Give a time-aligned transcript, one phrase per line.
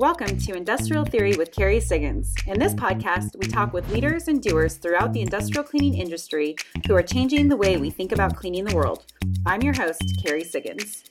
[0.00, 2.32] Welcome to Industrial Theory with Kerry Siggins.
[2.46, 6.94] In this podcast, we talk with leaders and doers throughout the industrial cleaning industry who
[6.94, 9.04] are changing the way we think about cleaning the world.
[9.44, 11.04] I'm your host, Kerry Siggins.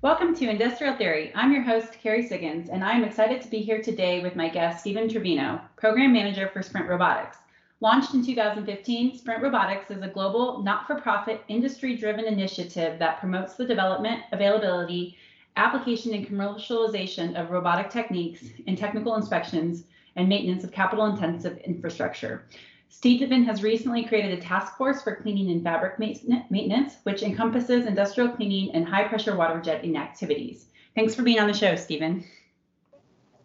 [0.00, 1.32] Welcome to Industrial Theory.
[1.34, 4.78] I'm your host, Kerry Siggins, and I'm excited to be here today with my guest,
[4.78, 7.38] Stephen Trevino, Program Manager for Sprint Robotics.
[7.80, 13.18] Launched in 2015, Sprint Robotics is a global, not for profit, industry driven initiative that
[13.18, 15.16] promotes the development, availability,
[15.56, 19.84] application and commercialization of robotic techniques in technical inspections
[20.16, 22.46] and maintenance of capital intensive infrastructure.
[22.88, 28.30] Stephen has recently created a task force for cleaning and fabric maintenance, which encompasses industrial
[28.30, 30.66] cleaning and high pressure water jetting activities.
[30.94, 32.24] Thanks for being on the show, Stephen.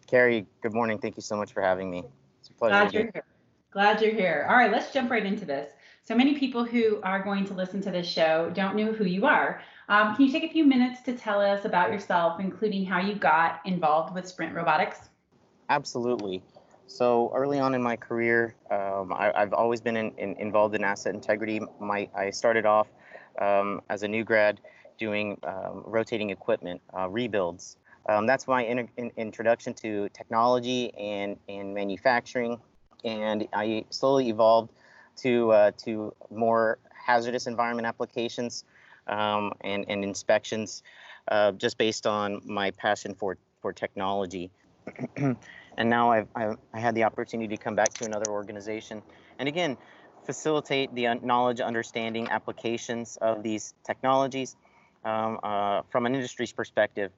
[0.06, 0.98] Kerry, good morning.
[0.98, 2.04] Thank you so much for having me.
[2.40, 2.74] It's a pleasure.
[2.74, 3.24] Glad you're here.
[3.70, 4.46] Glad you're here.
[4.48, 5.70] All right, let's jump right into this.
[6.04, 9.24] So many people who are going to listen to this show don't know who you
[9.24, 9.62] are.
[9.88, 13.14] Um, can you take a few minutes to tell us about yourself, including how you
[13.14, 14.98] got involved with Sprint Robotics?
[15.68, 16.42] Absolutely.
[16.88, 20.82] So early on in my career, um, I, have always been in, in, involved in
[20.82, 21.60] asset integrity.
[21.78, 22.88] My, I started off
[23.40, 24.60] um, as a new grad
[24.98, 27.76] doing um, rotating equipment uh, rebuilds.
[28.08, 32.60] Um, that's my in, in, introduction to technology and, and manufacturing.
[33.04, 34.72] And I slowly evolved
[35.16, 38.64] to uh, to more hazardous environment applications
[39.06, 40.82] um, and, and inspections,
[41.28, 44.50] uh, just based on my passion for for technology.
[45.16, 45.36] and
[45.78, 49.02] now I've, I've I had the opportunity to come back to another organization,
[49.38, 49.76] and again,
[50.24, 54.56] facilitate the knowledge, understanding, applications of these technologies
[55.04, 57.12] um, uh, from an industry's perspective.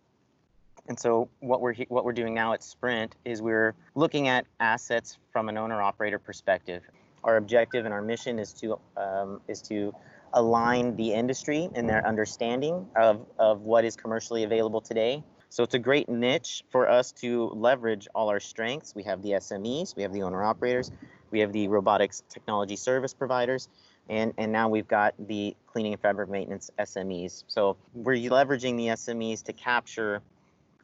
[0.86, 5.18] And so what we're what we're doing now at Sprint is we're looking at assets
[5.32, 6.82] from an owner operator perspective
[7.24, 9.92] our objective and our mission is to um, is to
[10.34, 15.22] align the industry and their understanding of, of what is commercially available today.
[15.48, 18.94] So it's a great niche for us to leverage all our strengths.
[18.94, 20.90] We have the SMEs, we have the owner operators,
[21.30, 23.68] we have the robotics technology service providers,
[24.08, 27.44] and, and now we've got the cleaning and fabric maintenance SMEs.
[27.46, 30.20] So we're leveraging the SMEs to capture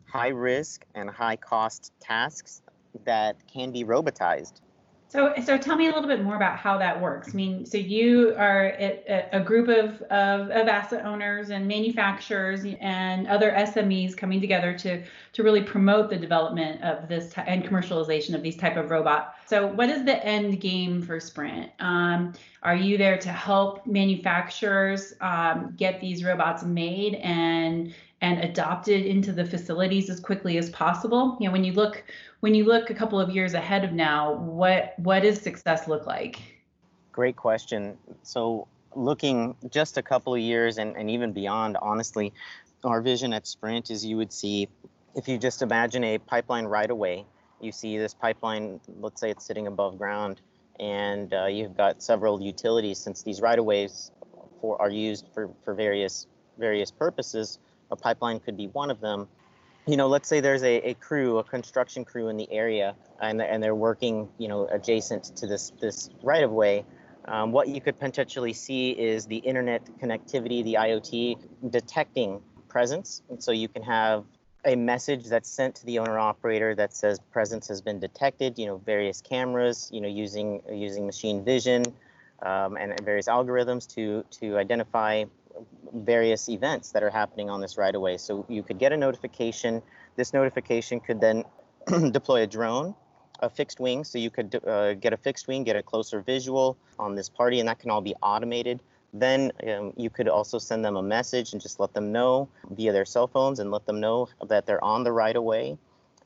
[0.07, 2.63] high risk and high cost tasks
[3.05, 4.61] that can be robotized.
[5.11, 7.31] So, so tell me a little bit more about how that works.
[7.31, 12.65] I mean, so you are a, a group of, of, of, asset owners and manufacturers
[12.81, 17.65] and other SMEs coming together to, to really promote the development of this t- and
[17.65, 19.35] commercialization of these type of robot.
[19.47, 21.73] So, what is the end game for Sprint?
[21.81, 22.33] Um,
[22.63, 29.33] are you there to help manufacturers um, get these robots made and and adopted into
[29.33, 31.37] the facilities as quickly as possible?
[31.41, 32.05] You know, when you look
[32.41, 36.07] when you look a couple of years ahead of now, what what does success look
[36.07, 36.41] like?
[37.13, 37.97] Great question.
[38.23, 42.33] So looking just a couple of years and, and even beyond, honestly,
[42.85, 44.69] our vision at Sprint is you would see
[45.15, 47.27] if you just imagine a pipeline right away,
[47.61, 50.41] you see this pipeline, let's say it's sitting above ground,
[50.79, 54.13] and uh, you've got several utilities since these right of ways
[54.61, 56.27] for, are used for, for various
[56.59, 57.59] various purposes.
[57.91, 59.29] A pipeline could be one of them
[59.87, 63.41] you know, let's say there's a, a crew, a construction crew in the area, and,
[63.41, 66.85] and they're working, you know, adjacent to this this right of way.
[67.27, 73.43] Um, what you could potentially see is the internet connectivity, the IoT detecting presence, and
[73.43, 74.25] so you can have
[74.65, 78.59] a message that's sent to the owner operator that says presence has been detected.
[78.59, 81.85] You know, various cameras, you know, using using machine vision
[82.43, 85.25] um, and various algorithms to to identify
[85.93, 88.17] various events that are happening on this right away.
[88.17, 89.83] So you could get a notification.
[90.17, 91.45] This notification could then
[92.11, 92.95] deploy a drone,
[93.41, 94.05] a fixed wing.
[94.05, 97.61] So you could uh, get a fixed wing, get a closer visual on this party,
[97.61, 98.81] and that can all be automated.
[99.13, 102.93] Then um, you could also send them a message and just let them know via
[102.93, 105.79] their cell phones and let them know that they're on the right of way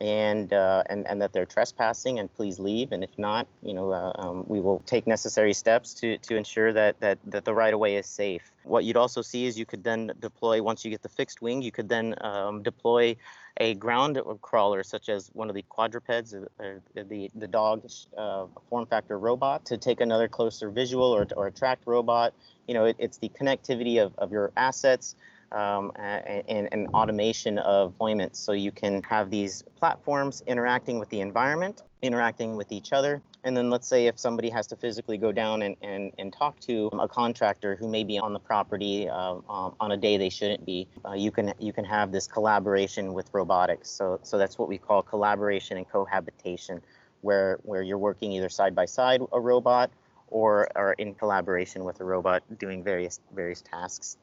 [0.04, 3.90] and uh, and and that they're trespassing and please leave and if not you know
[3.90, 7.72] uh, um, we will take necessary steps to to ensure that that that the right
[7.72, 8.52] of way is safe.
[8.64, 11.62] What you'd also see is you could then deploy once you get the fixed wing
[11.62, 13.16] you could then um, deploy
[13.56, 18.44] a ground crawler such as one of the quadrupeds or, or the the dog uh,
[18.68, 22.34] form factor robot to take another closer visual or, or a tracked robot.
[22.68, 25.16] You know it, it's the connectivity of, of your assets
[25.54, 28.36] um, and, and, automation of deployments.
[28.36, 33.22] So you can have these platforms interacting with the environment, interacting with each other.
[33.44, 36.58] And then let's say if somebody has to physically go down and, and, and talk
[36.60, 40.30] to a contractor who may be on the property uh, um, on a day they
[40.30, 43.90] shouldn't be, uh, you can you can have this collaboration with robotics.
[43.90, 46.80] So so that's what we call collaboration and cohabitation,
[47.20, 49.90] where where you're working either side by side a robot
[50.28, 54.16] or are in collaboration with a robot doing various various tasks.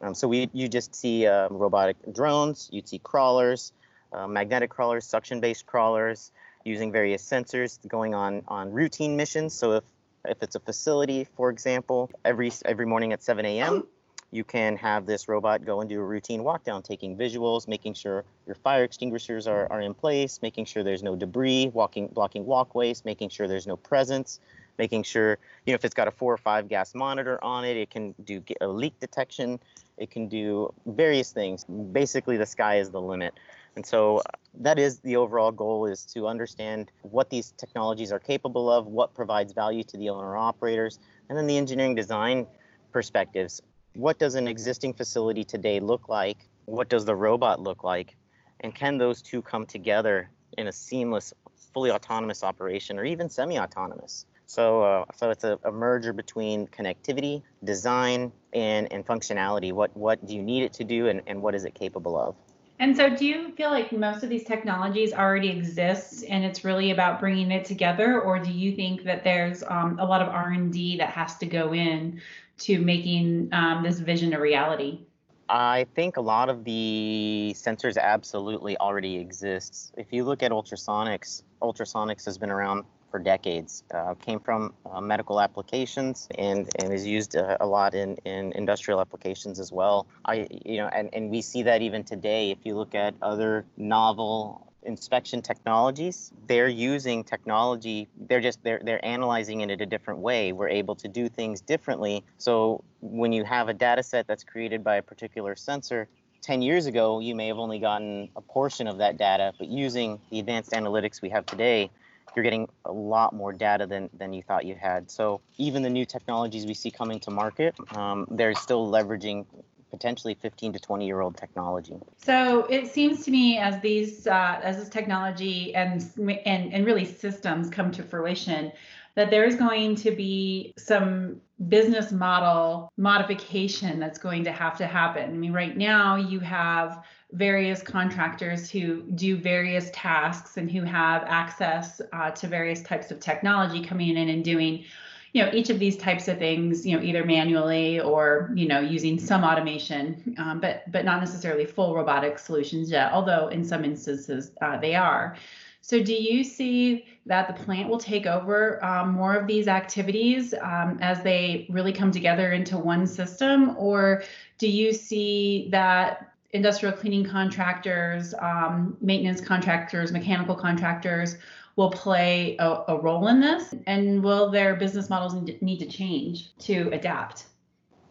[0.00, 3.72] Um, so we, you just see um, robotic drones, you'd see crawlers,
[4.12, 6.32] uh, magnetic crawlers, suction-based crawlers,
[6.64, 9.54] using various sensors going on on routine missions.
[9.54, 9.84] So if
[10.28, 13.86] if it's a facility, for example, every every morning at 7 a.m.,
[14.32, 17.94] you can have this robot go and do a routine walk down, taking visuals, making
[17.94, 22.44] sure your fire extinguishers are, are in place, making sure there's no debris, walking blocking
[22.44, 24.40] walkways, making sure there's no presence,
[24.78, 27.76] making sure you know if it's got a four or five gas monitor on it,
[27.76, 29.58] it can do a uh, leak detection,
[29.96, 31.64] it can do various things.
[31.64, 33.34] Basically, the sky is the limit.
[33.76, 34.22] And so uh,
[34.60, 39.14] that is the overall goal is to understand what these technologies are capable of, what
[39.14, 42.46] provides value to the owner operators, and then the engineering design
[42.92, 43.60] perspectives.
[43.94, 46.48] What does an existing facility today look like?
[46.64, 48.16] What does the robot look like?
[48.60, 51.34] And can those two come together in a seamless,
[51.74, 54.24] fully autonomous operation or even semi-autonomous?
[54.46, 59.72] So, uh, so it's a, a, merger between connectivity, design, and, and functionality.
[59.72, 62.36] What, what do you need it to do and, and what is it capable of?
[62.78, 66.90] And so, do you feel like most of these technologies already exist, and it's really
[66.90, 70.50] about bringing it together, or do you think that there's um, a lot of R
[70.50, 72.20] and D that has to go in
[72.58, 75.00] to making um, this vision a reality?
[75.48, 79.92] I think a lot of the sensors absolutely already exists.
[79.96, 83.84] If you look at ultrasonics, ultrasonics has been around for decades.
[83.92, 88.52] Uh, came from uh, medical applications and, and is used a, a, lot in, in
[88.52, 90.06] industrial applications as well.
[90.24, 92.50] I you know and, and we see that even today.
[92.50, 99.04] If you look at other novel inspection technologies they're using technology they're just they're they're
[99.04, 103.42] analyzing it in a different way we're able to do things differently so when you
[103.42, 106.08] have a data set that's created by a particular sensor
[106.42, 110.20] 10 years ago you may have only gotten a portion of that data but using
[110.30, 111.90] the advanced analytics we have today
[112.36, 115.10] you're getting a lot more data than, than you thought you had.
[115.10, 119.46] So even the new technologies we see coming to market, um, they're still leveraging
[119.90, 121.94] potentially 15 to 20 year old technology.
[122.18, 126.04] So it seems to me as these uh, as this technology and,
[126.44, 128.72] and and really systems come to fruition,
[129.14, 135.24] that there's going to be some business model modification that's going to have to happen.
[135.30, 141.24] I mean, right now you have various contractors who do various tasks and who have
[141.26, 144.84] access uh, to various types of technology coming in and doing
[145.32, 148.80] you know each of these types of things you know either manually or you know
[148.80, 153.84] using some automation um, but but not necessarily full robotic solutions yet although in some
[153.84, 155.36] instances uh, they are
[155.82, 160.54] so do you see that the plant will take over um, more of these activities
[160.54, 164.22] um, as they really come together into one system or
[164.58, 171.36] do you see that industrial cleaning contractors, um, maintenance contractors, mechanical contractors
[171.76, 173.74] will play a, a, role in this?
[173.86, 177.46] And will their business models need to change to adapt?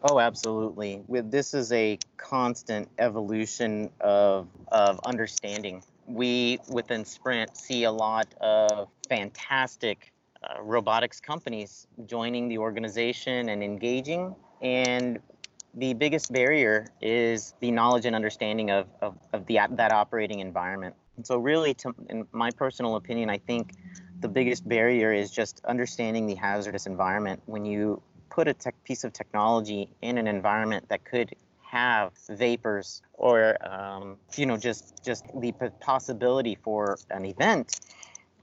[0.08, 1.02] Oh, absolutely.
[1.08, 5.82] This is a constant evolution of of understanding.
[6.06, 10.12] We within Sprint see a lot of fantastic
[10.42, 15.18] uh, robotics companies joining the organization and engaging, and
[15.74, 20.94] the biggest barrier is the knowledge and understanding of, of, of the that operating environment.
[21.16, 23.74] And so really, to, in my personal opinion, I think
[24.20, 27.42] the biggest barrier is just understanding the hazardous environment.
[27.46, 31.34] When you put a tech, piece of technology in an environment that could
[31.76, 37.80] have vapors or um, you know just just the possibility for an event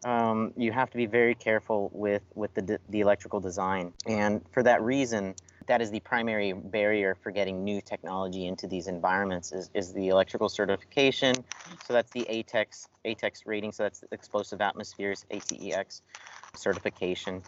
[0.05, 4.61] um, you have to be very careful with with the, the electrical design and for
[4.63, 5.33] that reason
[5.67, 10.09] that is the primary barrier for getting new technology into these environments is, is the
[10.09, 11.33] electrical certification.
[11.85, 16.01] So that's the ATEX, ATEX rating, so that's explosive atmospheres, ATEX
[16.55, 17.43] certification.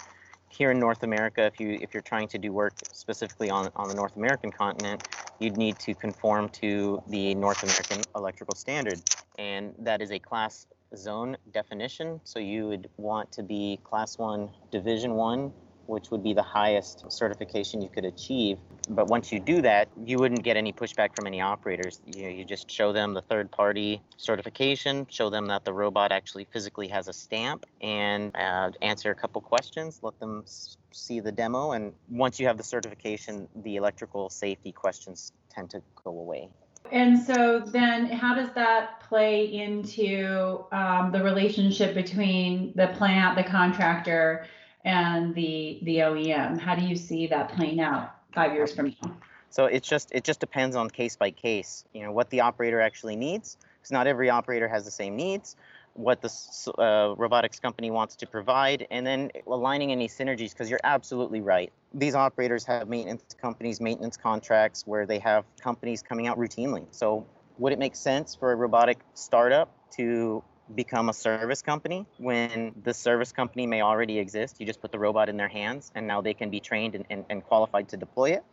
[0.58, 3.90] Here in North America, if you if you're trying to do work specifically on, on
[3.90, 5.06] the North American continent,
[5.40, 9.02] you'd need to conform to the North American electrical standard.
[9.38, 12.22] And that is a class zone definition.
[12.24, 15.52] So you would want to be class one, division one
[15.88, 18.58] which would be the highest certification you could achieve.
[18.90, 22.02] But once you do that, you wouldn't get any pushback from any operators.
[22.06, 26.46] You, you just show them the third party certification, show them that the robot actually
[26.46, 30.44] physically has a stamp, and uh, answer a couple questions, let them
[30.92, 31.72] see the demo.
[31.72, 36.50] And once you have the certification, the electrical safety questions tend to go away.
[36.92, 43.44] And so then how does that play into um, the relationship between the plant, the
[43.44, 44.46] contractor,
[44.86, 46.60] and the the OEM?
[46.60, 49.18] How do you see that playing out five years from now?
[49.50, 51.84] So it's just it just depends on case by case.
[51.94, 55.56] You know what the operator actually needs, because not every operator has the same needs.
[55.94, 56.30] What the
[56.78, 60.52] uh, robotics company wants to provide, and then aligning any synergies.
[60.52, 61.72] Because you're absolutely right.
[61.94, 66.86] These operators have maintenance companies, maintenance contracts, where they have companies coming out routinely.
[66.92, 67.26] So
[67.58, 72.94] would it make sense for a robotic startup to become a service company when the
[72.94, 74.56] service company may already exist.
[74.60, 77.06] You just put the robot in their hands and now they can be trained and,
[77.10, 78.44] and, and qualified to deploy it.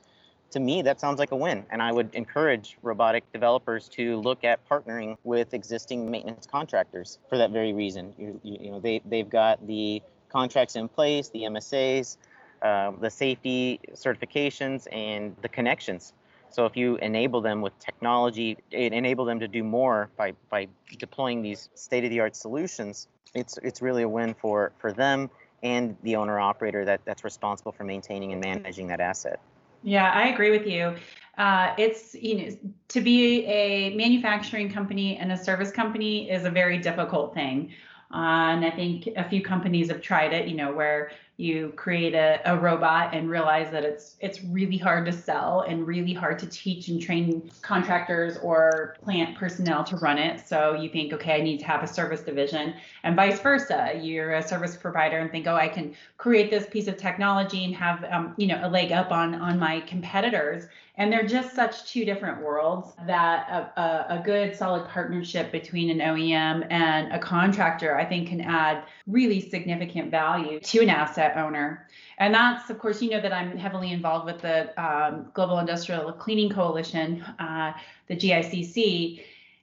[0.50, 1.64] To me, that sounds like a win.
[1.70, 7.38] And I would encourage robotic developers to look at partnering with existing maintenance contractors for
[7.38, 8.12] that very reason.
[8.18, 12.18] You, you, you know, they, they've got the contracts in place, the MSAs,
[12.60, 16.12] uh, the safety certifications, and the connections
[16.52, 20.68] so if you enable them with technology, it enable them to do more by, by
[20.98, 25.30] deploying these state-of-the-art solutions, it's it's really a win for, for them
[25.62, 29.40] and the owner operator that, that's responsible for maintaining and managing that asset.
[29.82, 30.94] Yeah, I agree with you.
[31.38, 32.56] Uh, it's you know
[32.88, 37.72] to be a manufacturing company and a service company is a very difficult thing.
[38.12, 42.14] Uh, and I think a few companies have tried it, you know, where you create
[42.14, 46.38] a, a robot and realize that it's it's really hard to sell and really hard
[46.38, 50.46] to teach and train contractors or plant personnel to run it.
[50.46, 53.98] So you think okay i need to have a service division and vice versa.
[54.00, 57.74] You're a service provider and think oh i can create this piece of technology and
[57.74, 60.68] have um, you know a leg up on on my competitors.
[60.96, 65.88] And they're just such two different worlds that a, a, a, good solid partnership between
[65.88, 71.31] an OEM and a contractor, I think, can add really significant value to an asset
[71.36, 71.88] owner.
[72.18, 76.12] And that's, of course, you know that I'm heavily involved with the um, Global Industrial
[76.12, 77.72] Cleaning Coalition, uh,
[78.08, 79.22] the GICC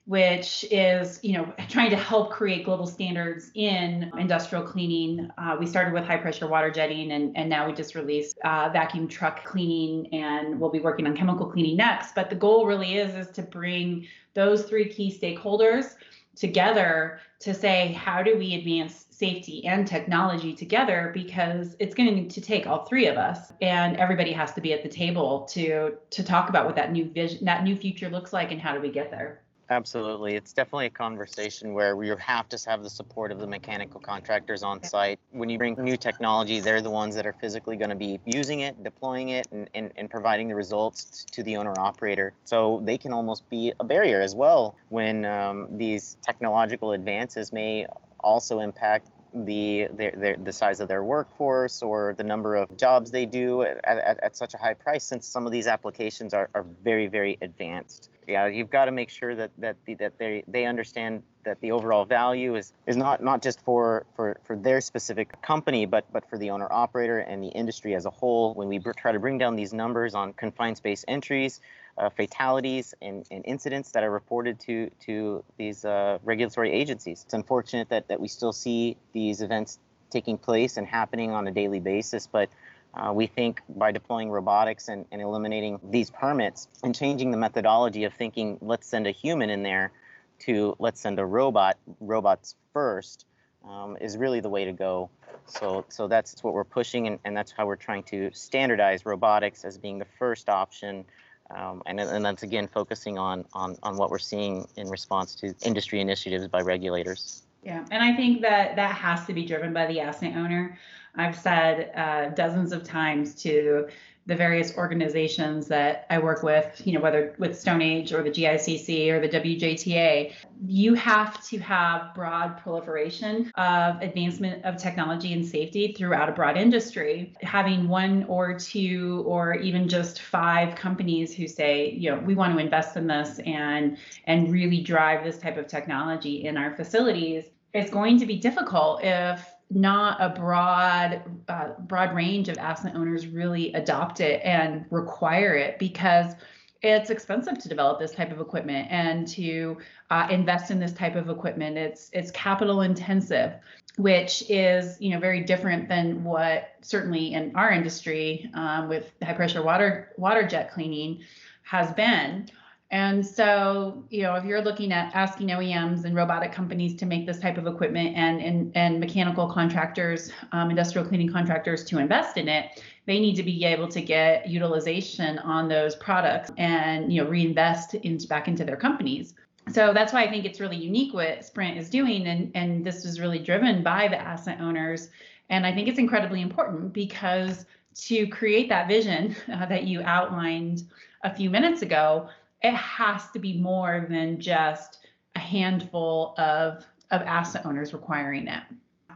[0.10, 5.30] which is you know trying to help create global standards in industrial cleaning.
[5.38, 8.70] Uh, we started with high pressure water jetting, and, and now we just released uh,
[8.74, 12.16] vacuum truck cleaning, and we'll be working on chemical cleaning next.
[12.16, 15.94] But the goal really is is to bring those three key stakeholders
[16.40, 21.12] together to say how do we advance safety and technology together?
[21.14, 24.62] Because it's going to need to take all three of us and everybody has to
[24.62, 28.10] be at the table to to talk about what that new vision that new future
[28.10, 30.34] looks like and how do we get there Absolutely.
[30.34, 34.64] It's definitely a conversation where you have to have the support of the mechanical contractors
[34.64, 35.20] on site.
[35.32, 38.62] When you bring new technology, they're the ones that are physically going to be using
[38.62, 42.34] it, deploying it, and, and, and providing the results to the owner operator.
[42.46, 47.86] So they can almost be a barrier as well when um, these technological advances may
[48.22, 53.12] also impact the their, their, the size of their workforce or the number of jobs
[53.12, 56.50] they do at, at, at such a high price since some of these applications are,
[56.56, 60.44] are very very advanced yeah you've got to make sure that that the, that they
[60.48, 64.80] they understand that the overall value is is not not just for for for their
[64.80, 68.68] specific company but but for the owner operator and the industry as a whole when
[68.68, 71.60] we try to bring down these numbers on confined space entries
[72.00, 77.24] uh, fatalities and, and, incidents that are reported to to these uh, regulatory agencies.
[77.26, 81.52] It's unfortunate that, that we still see these events taking place and happening on a
[81.52, 82.50] daily basis, but
[82.94, 88.04] uh, we think by deploying robotics and, and eliminating these permits and changing the methodology
[88.04, 89.92] of thinking, let's send a human in there
[90.40, 93.26] to let's send a robot, robots first,
[93.68, 95.10] um, is really the way to go.
[95.46, 99.66] So, so that's what we're pushing, and, and that's how we're trying to standardize robotics
[99.66, 101.06] as being the first option
[101.52, 105.56] um, and, and that's again focusing on, on, on what we're seeing in response to
[105.64, 107.44] industry initiatives by regulators.
[107.62, 110.78] Yeah, and I think that that has to be driven by the asset owner.
[111.16, 113.88] I've said uh, dozens of times to
[114.30, 119.10] the various organizations that I work with, you know, whether with StoneAge or the GICC
[119.10, 120.34] or the WJTA,
[120.68, 126.58] you have to have broad proliferation of advancement of technology and safety throughout a broad
[126.58, 127.34] industry.
[127.42, 132.54] Having one or two or even just five companies who say, you know, we want
[132.54, 137.46] to invest in this and and really drive this type of technology in our facilities
[137.74, 143.28] is going to be difficult if not a broad uh, broad range of asset owners
[143.28, 146.34] really adopt it and require it because
[146.82, 149.78] it's expensive to develop this type of equipment and to
[150.10, 151.78] uh, invest in this type of equipment.
[151.78, 153.54] It's it's capital intensive
[154.00, 159.34] which is you know very different than what certainly in our industry um, with high
[159.34, 161.20] pressure water water jet cleaning
[161.64, 162.48] has been
[162.92, 167.28] and so, you know, if you're looking at asking OEMs and robotic companies to make
[167.28, 172.38] this type of equipment and and, and mechanical contractors, um, industrial cleaning contractors to invest
[172.38, 177.24] in it, they need to be able to get utilization on those products and you
[177.24, 179.36] know reinvest into back into their companies.
[179.72, 183.06] So that's why I think it's really unique what Sprint is doing, and and this
[183.06, 185.10] is really driven by the asset owners.
[185.52, 187.68] And I think it's incredibly important because
[188.06, 190.90] to create that vision uh, that you outlined
[191.24, 192.30] a few minutes ago
[192.62, 195.00] it has to be more than just
[195.36, 198.64] a handful of of asset owners requiring it.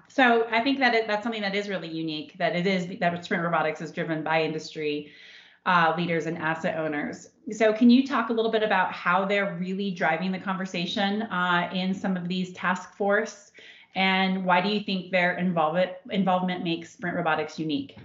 [0.08, 2.38] So I think that it, that's something that is really unique.
[2.38, 5.12] That it is that Sprint Robotics is driven by industry
[5.66, 7.30] uh, leaders and asset owners.
[7.52, 11.70] So, can you talk a little bit about how they're really driving the conversation uh,
[11.74, 13.52] in some of these task force,
[13.96, 17.98] and why do you think their involvement involvement makes Sprint Robotics unique?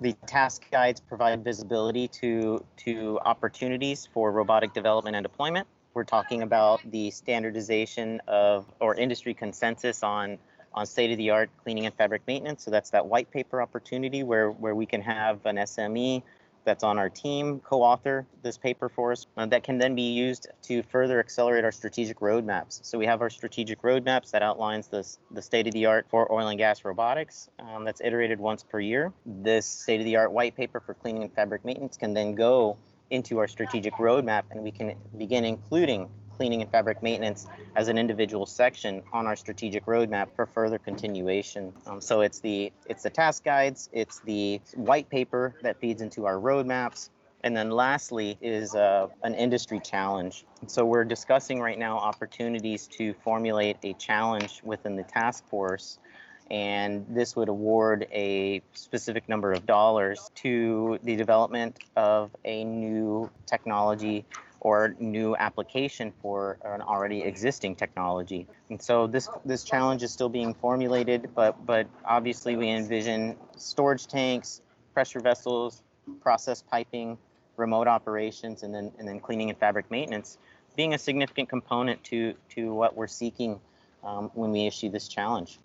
[0.00, 5.68] The task guides provide visibility to to opportunities for robotic development and deployment.
[5.92, 10.38] We're talking about the standardization of or industry consensus on
[10.72, 12.64] on state-of-the-art cleaning and fabric maintenance.
[12.64, 16.22] So that's that white paper opportunity where where we can have an SME
[16.64, 20.48] that's on our team co-author this paper for us uh, that can then be used
[20.62, 22.84] to further accelerate our strategic roadmaps.
[22.84, 26.84] So we have our strategic roadmaps that outlines this, the state-of-the-art for oil and gas
[26.84, 29.12] robotics um, that's iterated once per year.
[29.26, 32.76] This state-of-the-art white paper for cleaning and fabric maintenance can then go
[33.10, 36.08] into our strategic roadmap and we can begin including
[36.40, 41.70] cleaning and fabric maintenance as an individual section on our strategic roadmap for further continuation.
[41.84, 46.24] Um, so it's the it's the task guides, it's the white paper that feeds into
[46.24, 47.10] our roadmaps,
[47.44, 50.46] and then lastly is uh, an industry challenge.
[50.66, 55.98] So we're discussing right now opportunities to formulate a challenge within the task force
[56.50, 63.30] and this would award a specific number of dollars to the development of a new
[63.46, 64.24] technology
[64.60, 68.46] or new application for an already existing technology.
[68.68, 74.06] And so this this challenge is still being formulated, but but obviously we envision storage
[74.06, 74.60] tanks,
[74.92, 75.82] pressure vessels,
[76.20, 77.16] process piping,
[77.56, 80.38] remote operations, and then and then cleaning and fabric maintenance
[80.76, 83.60] being a significant component to to what we're seeking
[84.04, 85.58] um, when we issue this challenge.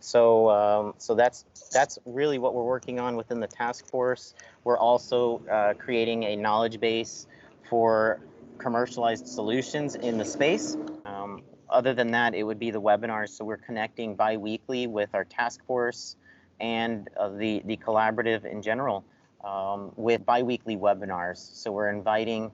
[0.00, 4.34] So um, so that's that's really what we're working on within the task force.
[4.64, 7.26] We're also uh, creating a knowledge base
[7.70, 8.20] for
[8.58, 10.76] commercialized solutions in the space.
[11.04, 13.30] Um, other than that, it would be the webinars.
[13.30, 16.16] So we're connecting bi-weekly with our task force
[16.60, 19.04] and uh, the, the collaborative in general
[19.42, 21.38] um, with bi-weekly webinars.
[21.38, 22.52] So we're inviting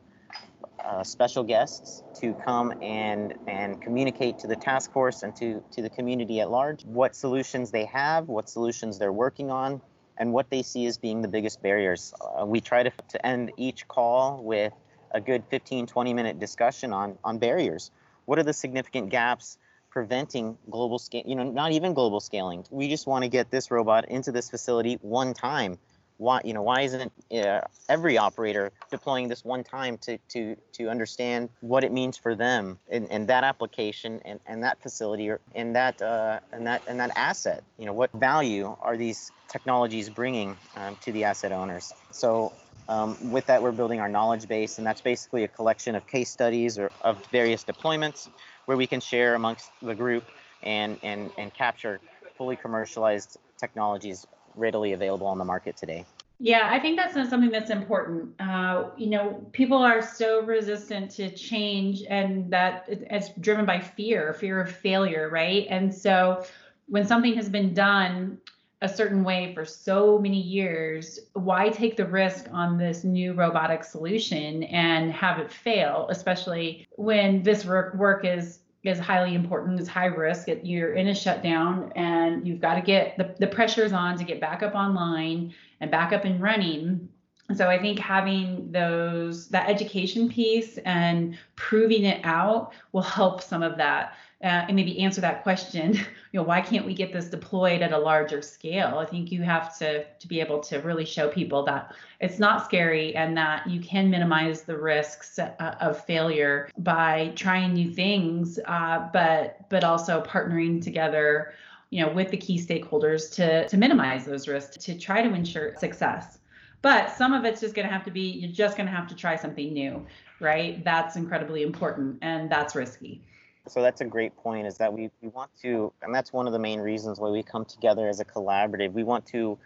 [0.84, 5.82] uh, special guests to come and and communicate to the task force and to to
[5.82, 9.80] the community at large what solutions they have, what solutions they're working on,
[10.18, 12.14] and what they see as being the biggest barriers.
[12.20, 14.72] Uh, we try to, to end each call with
[15.10, 17.90] a good 15, 20 minute discussion on, on barriers.
[18.24, 19.58] What are the significant gaps
[19.90, 22.64] preventing global scale, you know, not even global scaling.
[22.70, 25.78] We just want to get this robot into this facility one time.
[26.18, 30.88] Why, you know, why isn't uh, every operator deploying this one time to, to, to
[30.88, 35.40] understand what it means for them in, in that application and, and that facility or
[35.54, 37.62] in that, uh, and that, and that asset?
[37.78, 41.92] You know, what value are these technologies bringing um, to the asset owners?
[42.10, 42.52] So
[42.88, 46.30] um, with that, we're building our knowledge base, and that's basically a collection of case
[46.30, 48.28] studies or of various deployments
[48.64, 50.24] where we can share amongst the group
[50.62, 52.00] and, and, and capture
[52.36, 56.04] fully commercialized technologies readily available on the market today.
[56.40, 58.40] Yeah, I think that's something that's important.
[58.40, 64.32] Uh, you know, people are so resistant to change, and that it's driven by fear,
[64.32, 65.66] fear of failure, right?
[65.68, 66.44] And so
[66.86, 68.38] when something has been done
[68.80, 73.82] a certain way for so many years, why take the risk on this new robotic
[73.82, 80.06] solution and have it fail, especially when this work is is highly important, is high
[80.06, 80.48] risk.
[80.62, 84.40] You're in a shutdown and you've got to get the, the pressures on to get
[84.40, 87.08] back up online and back up and running.
[87.56, 93.62] So I think having those that education piece and proving it out will help some
[93.62, 95.94] of that uh, and maybe answer that question
[96.32, 98.98] you know why can't we get this deployed at a larger scale?
[98.98, 102.64] I think you have to to be able to really show people that it's not
[102.64, 108.58] scary and that you can minimize the risks uh, of failure by trying new things
[108.66, 111.54] uh, but but also partnering together
[111.90, 115.74] you know with the key stakeholders to to minimize those risks to try to ensure
[115.76, 116.38] success.
[116.80, 119.08] But some of it's just going to have to be you're just going to have
[119.08, 120.06] to try something new
[120.40, 120.84] right?
[120.84, 123.22] That's incredibly important and that's risky
[123.66, 126.52] so that's a great point is that we, we want to and that's one of
[126.52, 128.92] the main reasons why we come together as a collaborative.
[128.92, 129.58] We want to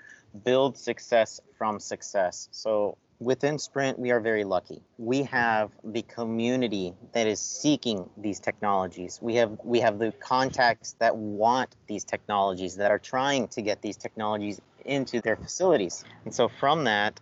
[0.44, 2.48] build success from success.
[2.52, 4.82] So within sprint we are very lucky.
[4.98, 9.18] We have the community that is seeking these technologies.
[9.22, 13.82] We have we have the contacts that want these technologies that are trying to get
[13.82, 16.04] these technologies into their facilities.
[16.24, 17.20] And so from that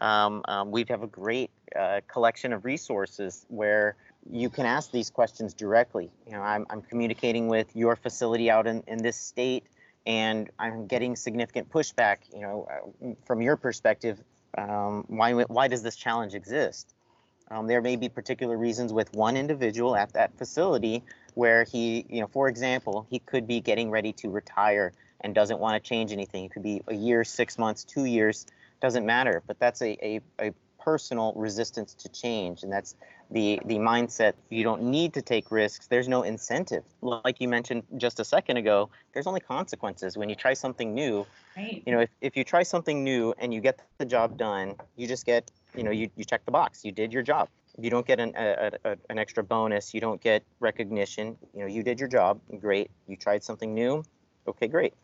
[0.00, 3.96] um, um, we have a great uh, collection of resources where
[4.30, 6.10] you can ask these questions directly.
[6.26, 9.64] You know, I'm, I'm communicating with your facility out in, in this state,
[10.06, 12.18] and I'm getting significant pushback.
[12.32, 14.22] You know, uh, from your perspective,
[14.56, 16.94] um, why why does this challenge exist?
[17.50, 21.02] Um, there may be particular reasons with one individual at that facility
[21.34, 25.58] where he, you know, for example, he could be getting ready to retire and doesn't
[25.58, 26.44] want to change anything.
[26.44, 28.46] It could be a year, six months, two years,
[28.80, 29.42] doesn't matter.
[29.46, 32.96] But that's a, a, a personal resistance to change, and that's
[33.32, 34.34] the the mindset.
[34.50, 35.86] You don't need to take risks.
[35.86, 36.84] There's no incentive.
[37.00, 41.26] Like you mentioned just a second ago, there's only consequences when you try something new.
[41.56, 41.82] Right.
[41.86, 45.06] You know, if, if you try something new and you get the job done, you
[45.06, 46.84] just get, you know, you, you check the box.
[46.84, 47.48] You did your job.
[47.78, 49.94] You don't get an a, a, an extra bonus.
[49.94, 51.36] You don't get recognition.
[51.54, 52.40] You know, you did your job.
[52.60, 52.90] Great.
[53.06, 54.04] You tried something new.
[54.46, 54.94] Okay, great.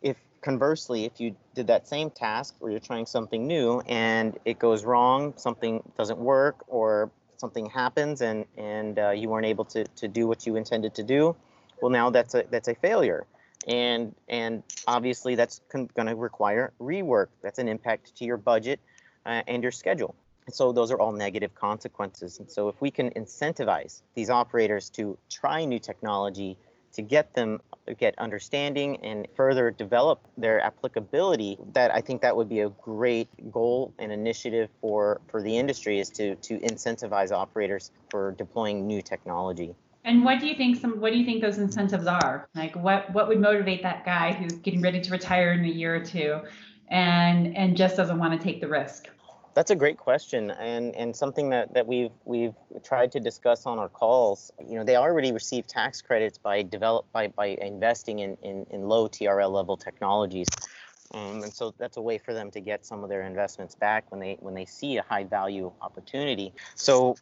[0.00, 4.58] If conversely, if you did that same task or you're trying something new and it
[4.58, 9.84] goes wrong, something doesn't work, or something happens and and uh, you weren't able to
[9.84, 11.36] to do what you intended to do,
[11.80, 13.26] well, now that's a that's a failure,
[13.68, 17.28] and and obviously that's con- going to require rework.
[17.42, 18.80] That's an impact to your budget
[19.26, 20.14] uh, and your schedule.
[20.50, 22.38] So those are all negative consequences.
[22.38, 26.58] And so if we can incentivize these operators to try new technology
[26.94, 27.60] to get them
[27.98, 33.28] get understanding and further develop their applicability that i think that would be a great
[33.52, 39.02] goal and initiative for for the industry is to to incentivize operators for deploying new
[39.02, 39.74] technology.
[40.04, 42.48] And what do you think some what do you think those incentives are?
[42.54, 45.94] Like what what would motivate that guy who's getting ready to retire in a year
[45.94, 46.40] or two
[46.88, 49.08] and and just doesn't want to take the risk
[49.54, 53.78] that's a great question, and and something that, that we've we've tried to discuss on
[53.78, 54.52] our calls.
[54.68, 58.88] You know, they already receive tax credits by develop by, by investing in, in, in
[58.88, 60.48] low TRL level technologies,
[61.12, 64.10] um, and so that's a way for them to get some of their investments back
[64.10, 66.52] when they when they see a high value opportunity.
[66.74, 67.16] So.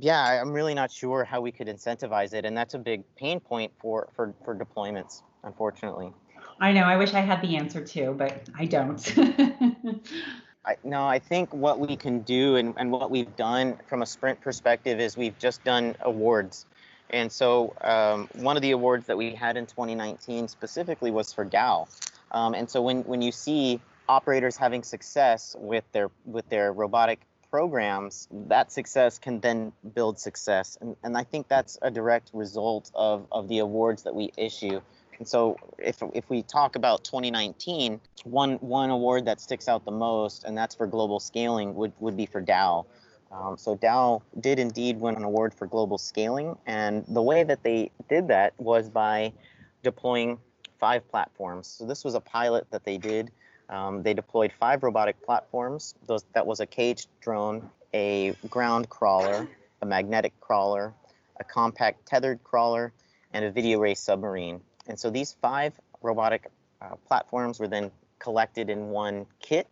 [0.00, 3.40] Yeah, I'm really not sure how we could incentivize it, and that's a big pain
[3.40, 6.12] point for, for, for deployments, unfortunately.
[6.60, 6.82] I know.
[6.82, 9.16] I wish I had the answer too, but I don't.
[10.68, 14.06] I, no, I think what we can do and, and what we've done from a
[14.06, 16.66] sprint perspective is we've just done awards.
[17.08, 21.46] And so um, one of the awards that we had in 2019 specifically was for
[21.46, 21.88] Dow.
[22.32, 27.20] Um, and so when, when you see operators having success with their with their robotic
[27.50, 30.76] programs, that success can then build success.
[30.82, 34.82] And, and I think that's a direct result of, of the awards that we issue.
[35.18, 39.90] And so if, if we talk about 2019, one, one award that sticks out the
[39.90, 42.86] most, and that's for global scaling, would, would be for Dow.
[43.30, 47.62] Um, so Dow did indeed win an award for global scaling, and the way that
[47.62, 49.32] they did that was by
[49.82, 50.38] deploying
[50.78, 51.66] five platforms.
[51.66, 53.30] So this was a pilot that they did.
[53.68, 55.94] Um, they deployed five robotic platforms.
[56.06, 59.46] Those, that was a caged drone, a ground crawler,
[59.82, 60.94] a magnetic crawler,
[61.38, 62.92] a compact tethered crawler,
[63.32, 64.60] and a VideoRay submarine.
[64.88, 69.68] And so these five robotic uh, platforms were then collected in one kit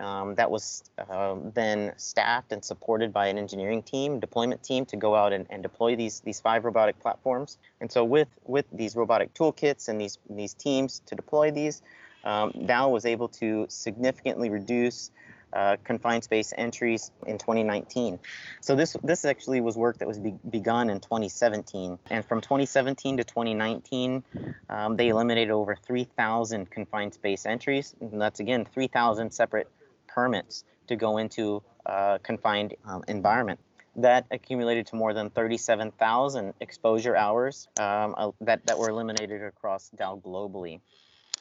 [0.00, 4.96] um, that was uh, then staffed and supported by an engineering team, deployment team, to
[4.96, 7.58] go out and, and, deploy these these five robotic platforms.
[7.80, 11.82] And so with with these robotic toolkits and these these teams to deploy these,
[12.24, 15.10] um, Dow was able to significantly reduce
[15.56, 18.18] uh, confined space entries in 2019.
[18.60, 23.16] So this this actually was work that was be- begun in 2017, and from 2017
[23.16, 24.22] to 2019,
[24.68, 27.94] um, they eliminated over 3,000 confined space entries.
[28.00, 29.68] And that's again 3,000 separate
[30.06, 33.58] permits to go into a confined um, environment.
[33.96, 39.88] That accumulated to more than 37,000 exposure hours um, uh, that, that were eliminated across
[39.88, 40.80] Dow globally.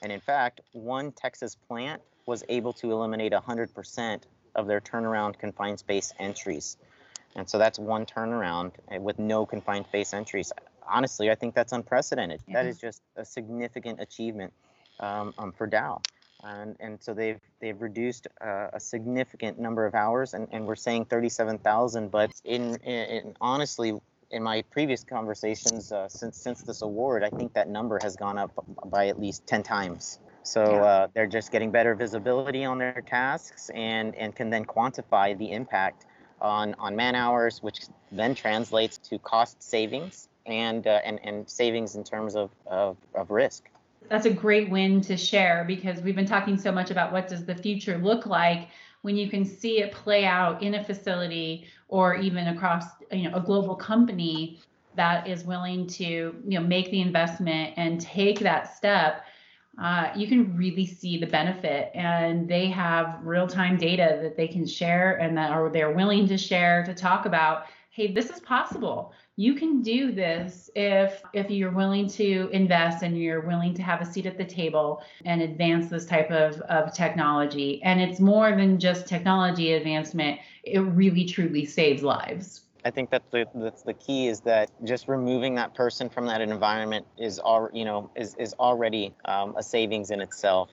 [0.02, 4.22] And in fact, one Texas plant was able to eliminate 100%
[4.56, 6.78] of their turnaround confined space entries.
[7.36, 10.52] And so that's one turnaround eh, with no confined space entries.
[10.88, 12.42] Honestly, I think that's unprecedented.
[12.48, 12.64] Yeah.
[12.64, 14.54] That is just a significant achievement
[15.00, 16.02] um, um, for Dow.
[16.44, 20.76] And, and so they've they've reduced uh, a significant number of hours, and, and we're
[20.76, 22.12] saying 37,000.
[22.12, 23.94] But in, in, in, honestly,
[24.30, 28.38] in my previous conversations uh, since since this award, I think that number has gone
[28.38, 28.52] up
[28.86, 30.20] by at least 10 times.
[30.46, 35.36] So uh, they're just getting better visibility on their tasks and, and can then quantify
[35.38, 36.06] the impact
[36.40, 37.82] on, on man hours, which
[38.12, 43.32] then translates to cost savings and, uh, and, and savings in terms of, of, of
[43.32, 43.64] risk.
[44.08, 47.46] That's a great win to share because we've been talking so much about what does
[47.46, 48.68] the future look like
[49.02, 53.36] when you can see it play out in a facility or even across you know
[53.36, 54.60] a global company
[54.96, 59.25] that is willing to you know make the investment and take that step
[59.82, 64.66] uh, you can really see the benefit and they have real-time data that they can
[64.66, 69.14] share and that are they're willing to share to talk about hey this is possible.
[69.38, 74.02] You can do this if if you're willing to invest and you're willing to have
[74.02, 77.82] a seat at the table and advance this type of, of technology.
[77.84, 80.40] And it's more than just technology advancement.
[80.64, 85.08] It really truly saves lives I think that the that's the key is that just
[85.08, 89.64] removing that person from that environment is all you know is is already um, a
[89.64, 90.70] savings in itself.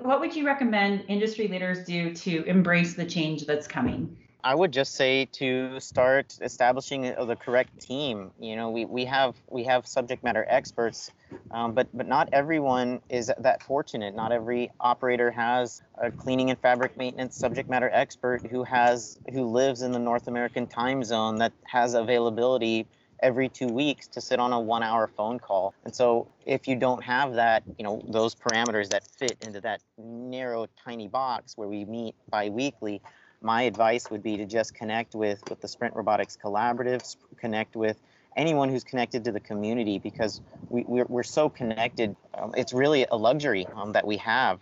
[0.00, 4.16] What would you recommend industry leaders do to embrace the change that's coming?
[4.42, 8.30] I would just say to start establishing the correct team.
[8.40, 11.10] You know, we, we have we have subject matter experts,
[11.50, 14.14] um, but but not everyone is that fortunate.
[14.14, 19.44] Not every operator has a cleaning and fabric maintenance subject matter expert who has who
[19.44, 22.86] lives in the North American time zone that has availability
[23.20, 25.74] every two weeks to sit on a one hour phone call.
[25.84, 29.80] And so if you don't have that, you know, those parameters that fit into that
[29.96, 33.00] narrow, tiny box where we meet bi-weekly,
[33.40, 38.00] my advice would be to just connect with, with the Sprint Robotics Collaborative, connect with
[38.36, 42.16] anyone who's connected to the community because we, we're, we're so connected.
[42.34, 44.60] Um, it's really a luxury um, that we have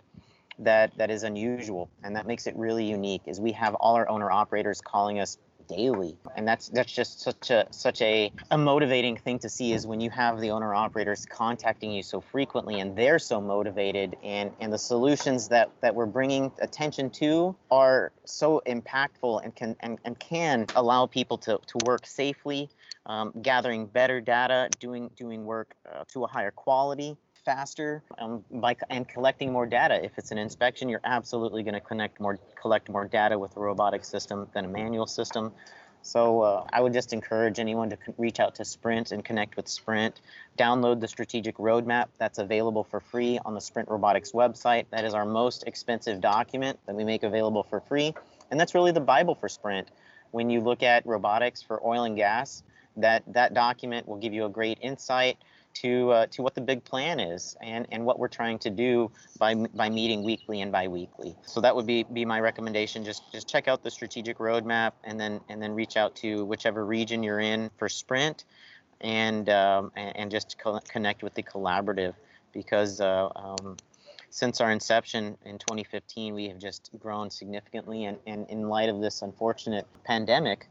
[0.59, 4.07] that, that is unusual and that makes it really unique is we have all our
[4.09, 9.17] owner operators calling us daily and that's that's just such a such a, a motivating
[9.17, 12.95] thing to see is when you have the owner operators contacting you so frequently and
[12.95, 18.61] they're so motivated and and the solutions that that we're bringing attention to are so
[18.65, 22.69] impactful and can and, and can allow people to to work safely
[23.05, 28.75] um, gathering better data doing doing work uh, to a higher quality faster um, by
[28.89, 30.03] and collecting more data.
[30.03, 33.59] If it's an inspection, you're absolutely going to connect more, collect more data with a
[33.59, 35.51] robotic system than a manual system.
[36.05, 39.69] So uh, I would just encourage anyone to reach out to Sprint and connect with
[39.69, 40.19] Sprint.
[40.57, 44.85] Download the strategic roadmap that's available for free on the Sprint Robotics website.
[44.91, 48.13] That is our most expensive document that we make available for free.
[48.51, 49.91] And that's really the Bible for Sprint.
[50.31, 52.63] When you look at robotics for oil and gas,
[52.97, 55.37] that, that document will give you a great insight
[55.73, 59.11] to uh, to what the big plan is and and what we're trying to do
[59.39, 61.35] by by meeting weekly and biweekly.
[61.45, 63.03] So that would be be my recommendation.
[63.03, 66.85] Just just check out the strategic roadmap and then and then reach out to whichever
[66.85, 68.45] region you're in for sprint,
[69.01, 72.13] and um, and, and, just co- connect with the collaborative
[72.53, 73.01] because.
[73.01, 73.77] Uh, um,
[74.29, 78.05] since our inception in 2015, we have just grown significantly.
[78.05, 80.67] And, and in light of this unfortunate pandemic,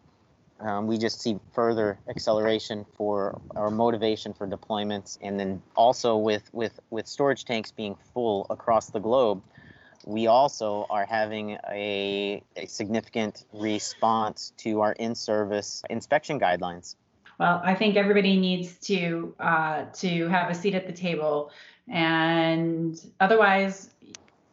[0.62, 5.18] um, we just see further acceleration for our motivation for deployments.
[5.20, 9.42] And then also with with with storage tanks being full across the globe
[10.05, 16.96] we also are having a, a significant response to our in-service inspection guidelines.
[17.38, 21.51] Well i think everybody needs to uh, to have a seat at the table.
[21.88, 23.90] And otherwise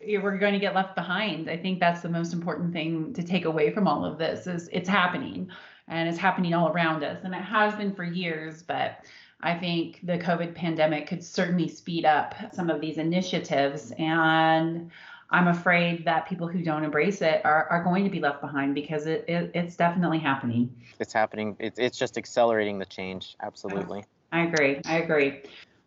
[0.02, 1.50] we're going to get left behind.
[1.50, 4.69] I think that's the most important thing to take away from all of this is
[4.72, 5.50] it's happening
[5.89, 7.19] and it's happening all around us.
[7.23, 9.04] And it has been for years, but
[9.41, 13.91] I think the COVID pandemic could certainly speed up some of these initiatives.
[13.97, 14.91] And
[15.32, 18.75] I'm afraid that people who don't embrace it are, are going to be left behind
[18.75, 20.75] because it, it it's definitely happening.
[20.99, 21.56] It's happening.
[21.60, 23.36] It, it's just accelerating the change.
[23.41, 24.04] Absolutely.
[24.32, 24.82] I agree.
[24.86, 25.41] I agree.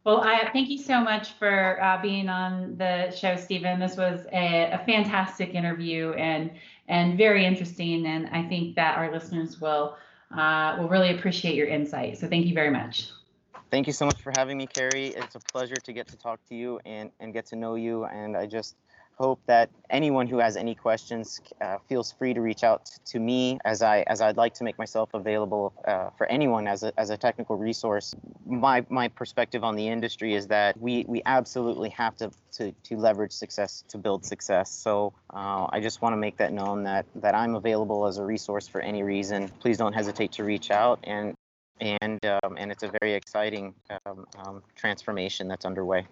[0.04, 3.78] Well, I thank you so much for uh, being on the show, Stephen.
[3.78, 6.50] This was a, a, fantastic interview and
[6.88, 9.96] and very interesting, and I think that our listeners will
[10.36, 12.18] uh, will really appreciate your insight.
[12.18, 13.10] So, thank you very much.
[13.70, 15.08] Thank you so much for having me, Kerry.
[15.08, 18.04] It's a pleasure to get to talk to you and and get to know you.
[18.04, 18.74] And I just
[19.18, 23.58] hope that anyone who has any questions uh, feels free to reach out to me
[23.64, 27.10] as I as I'd like to make myself available uh, for anyone as a, as
[27.10, 28.14] a technical resource.
[28.46, 32.96] My my perspective on the industry is that we we absolutely have to to, to
[32.96, 34.70] leverage success to build success.
[34.70, 38.24] So uh, I just want to make that known that that I'm available as a
[38.24, 39.48] resource for any reason.
[39.60, 41.34] Please don't hesitate to reach out and
[41.80, 43.74] and um, and it's a very exciting
[44.06, 46.06] um, um, transformation that's underway.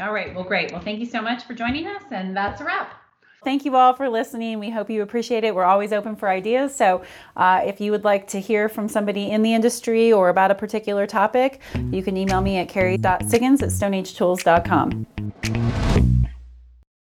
[0.00, 0.34] All right.
[0.34, 0.72] Well, great.
[0.72, 2.02] Well, thank you so much for joining us.
[2.10, 3.00] And that's a wrap.
[3.44, 4.58] Thank you all for listening.
[4.58, 5.54] We hope you appreciate it.
[5.54, 6.74] We're always open for ideas.
[6.74, 7.02] So,
[7.36, 10.54] uh, if you would like to hear from somebody in the industry or about a
[10.54, 16.13] particular topic, you can email me at kerry.siggins at stoneagetools.com.